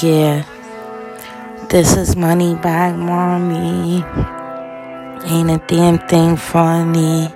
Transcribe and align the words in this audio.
Yeah, 0.00 0.44
this 1.68 1.96
is 1.96 2.16
Money 2.16 2.54
Bag 2.54 2.94
Mami. 2.94 4.02
Ain't 5.26 5.50
a 5.50 5.58
damn 5.66 5.98
thing 6.08 6.36
funny. 6.36 7.26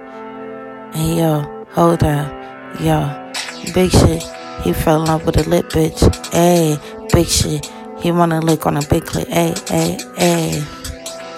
Hey 0.94 1.18
yo, 1.18 1.42
hold 1.72 2.02
up, 2.02 2.32
yo, 2.80 3.32
big 3.74 3.90
shit. 3.90 4.22
He 4.62 4.72
fell 4.72 5.02
in 5.02 5.08
love 5.08 5.26
with 5.26 5.36
a 5.36 5.50
lit 5.50 5.68
bitch. 5.68 6.00
Hey, 6.32 6.78
big 7.12 7.26
shit. 7.26 7.70
He 7.98 8.10
wanna 8.10 8.40
lick 8.40 8.64
on 8.64 8.78
a 8.78 8.82
big 8.88 9.04
clit. 9.04 9.28
Hey, 9.28 9.54
hey, 9.68 9.98
hey, 10.16 10.64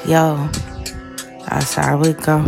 yo, 0.06 0.48
that's 1.48 1.74
how 1.74 1.96
we 1.96 2.12
go. 2.12 2.44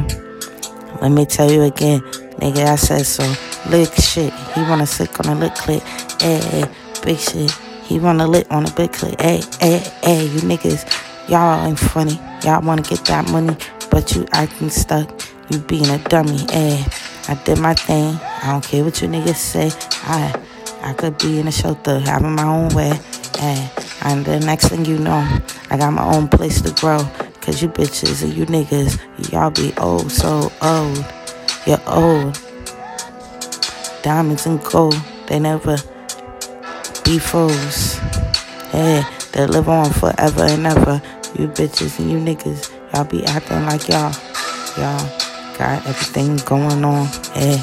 Let 1.01 1.11
me 1.11 1.27
tell 1.27 1.51
you 1.51 1.63
again, 1.63 2.03
nigga. 2.39 2.67
I 2.67 2.77
said 2.77 3.05
so. 3.05 3.25
Lick 3.69 3.93
shit. 3.95 4.33
He 4.55 4.63
wanna 4.63 4.87
sick 4.87 5.19
on 5.19 5.37
a 5.37 5.41
lit 5.41 5.55
clit. 5.55 5.83
Hey, 6.23 6.67
big 7.03 7.19
shit. 7.19 7.70
He 7.91 7.99
wanna 7.99 8.29
lit 8.29 8.49
on 8.53 8.65
a 8.65 8.71
big 8.71 8.93
clip. 8.93 9.21
Hey, 9.21 9.43
hey, 9.59 9.79
hey, 10.05 10.23
you 10.23 10.41
niggas, 10.43 10.87
y'all 11.29 11.67
ain't 11.67 11.77
funny. 11.77 12.21
Y'all 12.45 12.63
wanna 12.63 12.83
get 12.83 13.05
that 13.07 13.29
money, 13.33 13.57
but 13.91 14.15
you 14.15 14.29
acting 14.31 14.71
stuck. 14.71 15.11
You 15.51 15.59
being 15.59 15.91
a 15.91 15.99
dummy. 15.99 16.39
Hey, 16.53 16.85
I 17.27 17.35
did 17.45 17.59
my 17.59 17.75
thing. 17.75 18.15
I 18.45 18.53
don't 18.53 18.63
care 18.63 18.85
what 18.85 19.03
you 19.03 19.09
niggas 19.09 19.35
say. 19.35 19.73
I 20.05 20.33
I 20.83 20.93
could 20.93 21.19
be 21.19 21.41
in 21.41 21.49
a 21.49 21.51
shelter, 21.51 21.99
having 21.99 22.37
my 22.37 22.45
own 22.45 22.69
way. 22.77 22.97
Hey, 23.37 23.69
and 24.03 24.25
the 24.25 24.39
next 24.39 24.69
thing 24.69 24.85
you 24.85 24.97
know, 24.97 25.27
I 25.71 25.77
got 25.77 25.93
my 25.93 26.05
own 26.15 26.29
place 26.29 26.61
to 26.61 26.71
grow. 26.81 27.01
Cause 27.41 27.61
you 27.61 27.71
bitches 27.71 28.23
and 28.23 28.33
you 28.33 28.47
niggas, 28.47 29.33
y'all 29.33 29.51
be 29.51 29.77
old, 29.79 30.13
so 30.13 30.53
old. 30.63 31.05
You're 31.67 31.83
old. 31.89 32.39
Diamonds 34.05 34.47
and 34.47 34.63
gold, 34.63 34.95
they 35.27 35.41
never 35.41 35.77
fools. 37.19 37.99
Hey, 38.71 39.03
they 39.33 39.47
live 39.47 39.69
on 39.69 39.91
forever 39.91 40.45
and 40.45 40.67
ever. 40.67 41.03
You 41.39 41.49
bitches 41.49 41.99
and 41.99 42.11
you 42.11 42.19
niggas, 42.19 42.71
y'all 42.93 43.05
be 43.05 43.25
acting 43.25 43.65
like 43.67 43.89
y'all. 43.89 44.13
Y'all 44.79 45.09
got 45.59 45.87
everything 45.87 46.37
going 46.39 46.85
on. 46.85 47.07
Hey, 47.35 47.63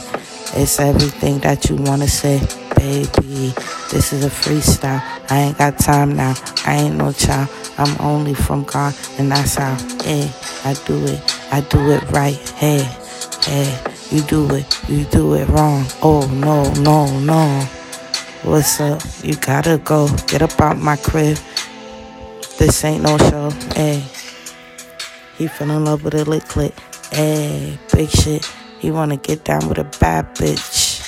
it's 0.55 0.79
everything 0.79 1.39
that 1.39 1.69
you 1.69 1.75
wanna 1.75 2.07
say, 2.07 2.39
baby. 2.75 3.53
This 3.91 4.11
is 4.13 4.25
a 4.25 4.29
freestyle. 4.29 5.01
I 5.29 5.39
ain't 5.39 5.57
got 5.57 5.77
time 5.77 6.15
now. 6.15 6.35
I 6.65 6.75
ain't 6.75 6.95
no 6.95 7.11
child. 7.11 7.49
I'm 7.77 7.95
only 8.01 8.33
from 8.33 8.63
God, 8.63 8.95
and 9.17 9.31
that's 9.31 9.55
how. 9.55 9.75
Hey, 10.03 10.31
I 10.63 10.73
do 10.85 11.05
it. 11.05 11.21
I 11.51 11.61
do 11.61 11.91
it 11.91 12.03
right. 12.11 12.37
Hey, 12.55 12.83
hey, 13.45 13.79
you 14.11 14.21
do 14.23 14.53
it. 14.55 14.65
You 14.89 15.05
do 15.05 15.35
it 15.35 15.47
wrong. 15.49 15.85
Oh 16.01 16.27
no, 16.33 16.73
no, 16.81 17.19
no. 17.19 17.76
What's 18.47 18.79
up? 18.79 19.01
You 19.23 19.35
gotta 19.35 19.77
go. 19.77 20.07
Get 20.27 20.41
up 20.41 20.61
out 20.61 20.77
my 20.77 20.95
crib. 20.95 21.37
This 22.57 22.85
ain't 22.85 23.03
no 23.03 23.17
show. 23.17 23.49
Hey. 23.75 24.01
He 25.37 25.47
fell 25.47 25.69
in 25.69 25.83
love 25.83 26.05
with 26.05 26.13
a 26.13 26.23
lit 26.23 26.43
clit. 26.43 26.71
Hey, 27.13 27.77
big 27.93 28.09
shit. 28.09 28.49
He 28.79 28.89
wanna 28.89 29.17
get 29.17 29.43
down 29.43 29.67
with 29.67 29.79
a 29.79 29.83
bad 29.99 30.33
bitch. 30.35 31.03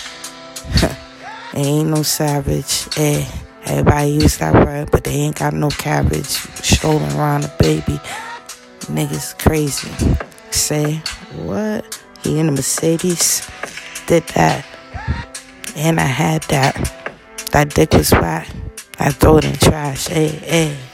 ain't 1.54 1.88
no 1.88 2.04
savage. 2.04 2.94
Hey. 2.94 3.26
Everybody 3.67 4.10
use 4.10 4.38
that 4.40 4.54
word, 4.54 4.92
but 4.92 5.06
they 5.06 5.12
ain't 5.12 5.40
got 5.40 5.54
no 5.54 5.70
cabbage. 5.70 6.26
Strolling 6.26 7.14
around 7.14 7.45
a 7.45 7.56
baby. 7.58 8.02
Niggas 8.92 9.40
crazy. 9.40 9.90
Say, 10.52 10.95
what? 11.38 12.04
He 12.22 12.38
in 12.38 12.50
a 12.50 12.52
Mercedes? 12.52 13.50
Did 14.08 14.23
that. 14.36 14.66
And 15.78 16.02
I 16.02 16.04
had 16.04 16.42
that. 16.44 16.98
That 17.52 17.73
dick 17.73 17.94
was 17.94 18.11
whack. 18.11 18.47
I 19.00 19.09
throw 19.09 19.38
it 19.38 19.45
in 19.45 19.55
trash. 19.55 20.08
Hey, 20.08 20.28
hey. 20.28 20.89